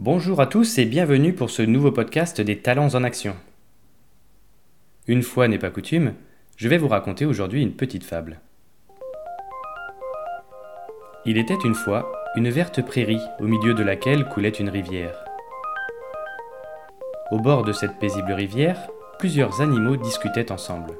[0.00, 3.34] Bonjour à tous et bienvenue pour ce nouveau podcast des talents en action.
[5.08, 6.14] Une fois n'est pas coutume,
[6.54, 8.38] je vais vous raconter aujourd'hui une petite fable.
[11.26, 15.24] Il était une fois une verte prairie au milieu de laquelle coulait une rivière.
[17.32, 18.88] Au bord de cette paisible rivière,
[19.18, 20.92] plusieurs animaux discutaient ensemble.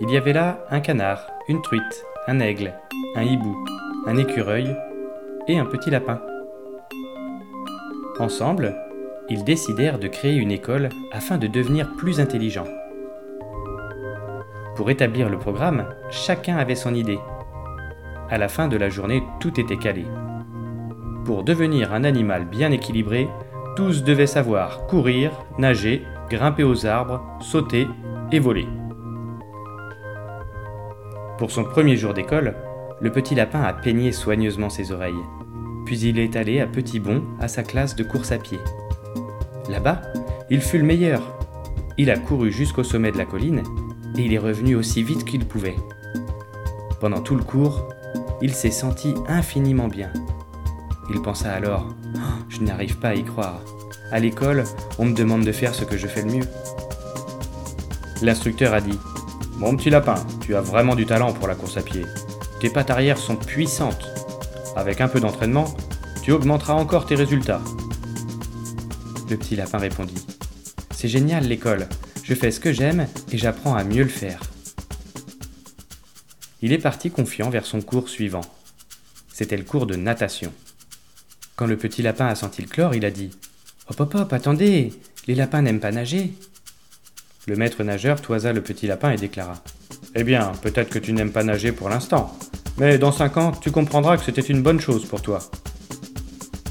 [0.00, 2.72] Il y avait là un canard, une truite, un aigle,
[3.14, 3.62] un hibou,
[4.06, 4.74] un écureuil
[5.48, 6.22] et un petit lapin.
[8.20, 8.76] Ensemble,
[9.30, 12.68] ils décidèrent de créer une école afin de devenir plus intelligents.
[14.76, 17.18] Pour établir le programme, chacun avait son idée.
[18.28, 20.04] À la fin de la journée, tout était calé.
[21.24, 23.26] Pour devenir un animal bien équilibré,
[23.74, 27.88] tous devaient savoir courir, nager, grimper aux arbres, sauter
[28.32, 28.68] et voler.
[31.38, 32.54] Pour son premier jour d'école,
[33.00, 35.24] le petit lapin a peigné soigneusement ses oreilles
[35.90, 38.60] puis il est allé à petits bonds à sa classe de course à pied.
[39.68, 40.02] Là-bas,
[40.48, 41.36] il fut le meilleur.
[41.98, 43.64] Il a couru jusqu'au sommet de la colline
[44.16, 45.74] et il est revenu aussi vite qu'il pouvait.
[47.00, 47.88] Pendant tout le cours,
[48.40, 50.12] il s'est senti infiniment bien.
[51.12, 51.88] Il pensa alors
[52.48, 53.60] Je n'arrive pas à y croire.
[54.12, 54.62] À l'école,
[55.00, 56.48] on me demande de faire ce que je fais le mieux.
[58.22, 59.00] L'instructeur a dit
[59.56, 62.06] Mon petit lapin, tu as vraiment du talent pour la course à pied.
[62.60, 64.06] Tes pattes arrière sont puissantes.
[64.80, 65.76] Avec un peu d'entraînement,
[66.22, 67.60] tu augmenteras encore tes résultats.
[69.28, 70.24] Le petit lapin répondit.
[70.90, 71.86] C'est génial l'école,
[72.24, 74.40] je fais ce que j'aime et j'apprends à mieux le faire.
[76.62, 78.40] Il est parti confiant vers son cours suivant.
[79.30, 80.50] C'était le cours de natation.
[81.56, 83.32] Quand le petit lapin a senti le chlore, il a dit
[83.90, 84.94] Hop hop hop, attendez,
[85.26, 86.32] les lapins n'aiment pas nager.
[87.46, 89.62] Le maître nageur toisa le petit lapin et déclara
[90.14, 92.34] Eh bien, peut-être que tu n'aimes pas nager pour l'instant,
[92.80, 95.40] mais dans 5 ans, tu comprendras que c'était une bonne chose pour toi.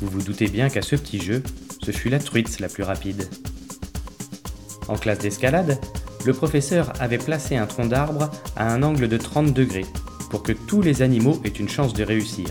[0.02, 1.44] Vous vous doutez bien qu'à ce petit jeu,
[1.84, 3.30] ce fut la truite la plus rapide.
[4.88, 5.80] En classe d'escalade,
[6.26, 9.86] le professeur avait placé un tronc d'arbre à un angle de 30 degrés
[10.32, 12.48] pour que tous les animaux aient une chance de réussir.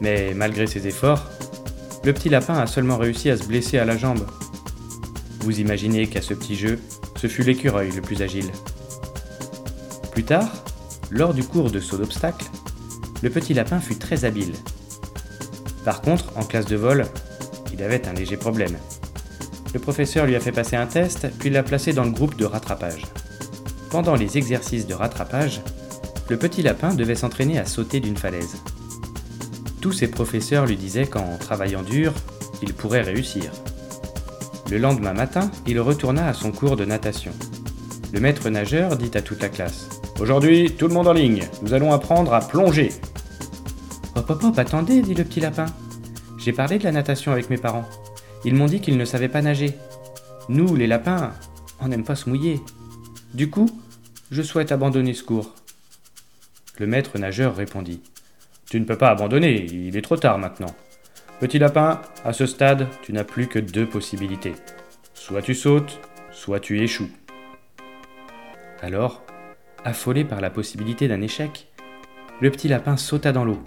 [0.00, 1.28] Mais malgré ses efforts,
[2.04, 4.24] le petit lapin a seulement réussi à se blesser à la jambe.
[5.40, 6.78] Vous imaginez qu'à ce petit jeu,
[7.16, 8.52] ce fut l'écureuil le plus agile.
[10.12, 10.48] Plus tard,
[11.10, 12.46] lors du cours de saut d'obstacle,
[13.22, 14.52] le petit lapin fut très habile.
[15.84, 17.06] Par contre, en classe de vol,
[17.72, 18.76] il avait un léger problème.
[19.74, 22.44] Le professeur lui a fait passer un test, puis l'a placé dans le groupe de
[22.44, 23.06] rattrapage.
[23.90, 25.62] Pendant les exercices de rattrapage,
[26.28, 28.56] le petit lapin devait s'entraîner à sauter d'une falaise.
[29.80, 32.14] Tous ses professeurs lui disaient qu'en travaillant dur,
[32.62, 33.50] il pourrait réussir.
[34.70, 37.32] Le lendemain matin, il retourna à son cours de natation.
[38.12, 41.72] Le maître nageur dit à toute la classe Aujourd'hui, tout le monde en ligne, nous
[41.72, 42.90] allons apprendre à plonger.
[44.14, 45.64] Hop hop hop, attendez, dit le petit lapin.
[46.36, 47.88] J'ai parlé de la natation avec mes parents.
[48.44, 49.72] Ils m'ont dit qu'ils ne savaient pas nager.
[50.50, 51.32] Nous, les lapins,
[51.80, 52.60] on n'aime pas se mouiller.
[53.32, 53.70] Du coup,
[54.30, 55.54] je souhaite abandonner ce cours.
[56.78, 58.02] Le maître nageur répondit
[58.68, 60.74] Tu ne peux pas abandonner, il est trop tard maintenant.
[61.40, 64.52] Petit lapin, à ce stade, tu n'as plus que deux possibilités.
[65.14, 65.98] Soit tu sautes,
[66.30, 67.10] soit tu échoues.
[68.82, 69.22] Alors,
[69.82, 71.68] Affolé par la possibilité d'un échec,
[72.42, 73.58] le petit lapin sauta dans l'eau.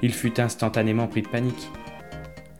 [0.00, 1.68] Il fut instantanément pris de panique.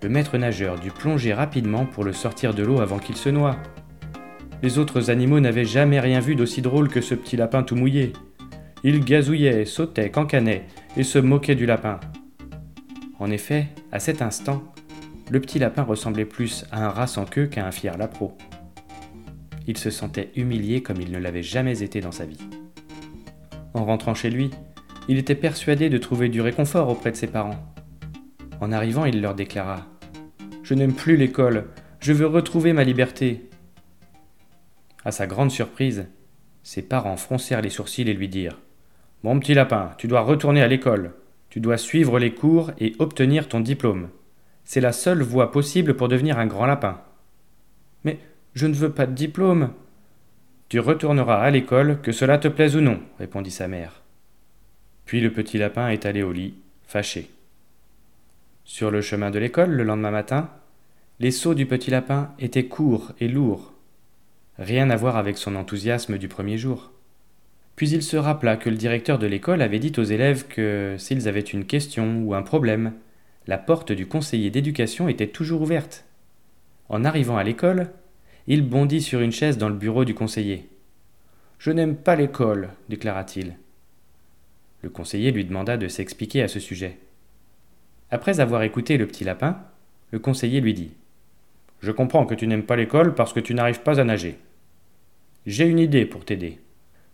[0.03, 3.57] Le maître nageur dut plonger rapidement pour le sortir de l'eau avant qu'il se noie.
[4.65, 8.13] Les autres animaux n'avaient jamais rien vu d'aussi drôle que ce petit lapin tout mouillé.
[8.83, 10.67] Il gazouillait, sautait, cancanait
[10.97, 12.01] et se moquait du lapin.
[13.21, 14.65] En effet, à cet instant,
[15.31, 18.37] le petit lapin ressemblait plus à un rat sans queue qu'à un fier lapro
[19.67, 22.41] il se sentait humilié comme il ne l'avait jamais été dans sa vie.
[23.75, 24.51] En rentrant chez lui,
[25.09, 27.75] il était persuadé de trouver du réconfort auprès de ses parents.
[28.61, 29.77] En arrivant, il leur déclara⁇
[30.63, 31.67] Je n'aime plus l'école,
[32.01, 33.49] je veux retrouver ma liberté!⁇
[35.05, 36.07] À sa grande surprise,
[36.63, 38.53] ses parents froncèrent les sourcils et lui dirent⁇
[39.23, 41.15] Mon petit lapin, tu dois retourner à l'école,
[41.51, 44.09] tu dois suivre les cours et obtenir ton diplôme.
[44.65, 47.01] C'est la seule voie possible pour devenir un grand lapin.
[48.05, 48.19] Mais
[48.57, 49.71] je ne veux pas de diplôme.
[50.71, 54.03] Tu retourneras à l'école, que cela te plaise ou non, répondit sa mère.
[55.05, 56.55] Puis le petit lapin est allé au lit,
[56.87, 57.31] fâché.
[58.65, 60.49] Sur le chemin de l'école, le lendemain matin,
[61.21, 63.75] les sauts du petit lapin étaient courts et lourds.
[64.59, 66.93] Rien à voir avec son enthousiasme du premier jour.
[67.77, 71.29] Puis il se rappela que le directeur de l'école avait dit aux élèves que, s'ils
[71.29, 72.95] avaient une question ou un problème,
[73.47, 76.07] la porte du conseiller d'éducation était toujours ouverte.
[76.89, 77.91] En arrivant à l'école,
[78.49, 80.69] il bondit sur une chaise dans le bureau du conseiller.
[81.59, 83.57] Je n'aime pas l'école, déclara-t-il.
[84.83, 86.99] Le conseiller lui demanda de s'expliquer à ce sujet.
[88.11, 89.59] Après avoir écouté le petit lapin,
[90.13, 90.93] Le conseiller lui dit
[91.81, 94.39] Je comprends que tu n'aimes pas l'école parce que tu n'arrives pas à nager.
[95.47, 96.61] J'ai une idée pour t'aider.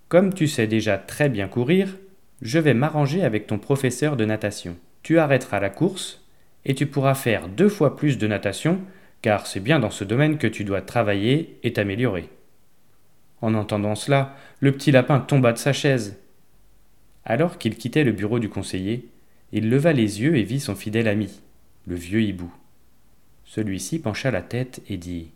[0.08, 1.96] Comme tu sais déjà très bien courir,
[2.42, 4.76] je vais m'arranger avec ton professeur de natation.
[5.02, 6.22] Tu arrêteras la course
[6.66, 8.80] et tu pourras faire deux fois plus de natation
[9.22, 12.28] car c'est bien dans ce domaine que tu dois travailler et t'améliorer.
[13.40, 16.18] En entendant cela, le petit lapin tomba de sa chaise.
[17.24, 19.08] Alors qu'il quittait le bureau du conseiller,
[19.52, 21.40] il leva les yeux et vit son fidèle ami,
[21.86, 22.52] le vieux hibou.
[23.44, 25.30] Celui-ci pencha la tête et dit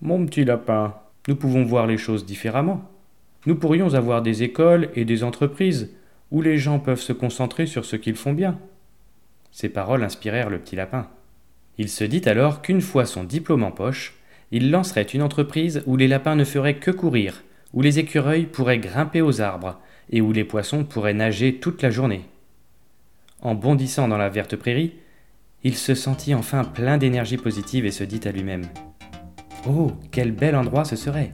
[0.00, 0.96] Mon petit lapin,
[1.28, 2.90] nous pouvons voir les choses différemment.
[3.46, 5.94] Nous pourrions avoir des écoles et des entreprises
[6.30, 8.58] où les gens peuvent se concentrer sur ce qu'ils font bien.
[9.52, 11.08] Ces paroles inspirèrent le petit lapin.
[11.78, 14.14] Il se dit alors qu'une fois son diplôme en poche,
[14.50, 17.42] il lancerait une entreprise où les lapins ne feraient que courir,
[17.72, 19.80] où les écureuils pourraient grimper aux arbres,
[20.10, 22.26] et où les poissons pourraient nager toute la journée.
[23.40, 24.92] En bondissant dans la verte prairie,
[25.64, 28.66] il se sentit enfin plein d'énergie positive et se dit à lui-même
[29.68, 31.32] Oh, quel bel endroit ce serait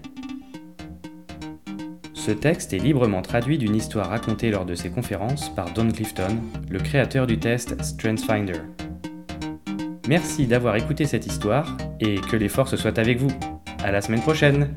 [2.14, 6.38] Ce texte est librement traduit d'une histoire racontée lors de ses conférences par Don Clifton,
[6.70, 8.60] le créateur du test StrengthsFinder.
[10.08, 13.30] Merci d'avoir écouté cette histoire et que les forces soient avec vous.
[13.84, 14.74] À la semaine prochaine!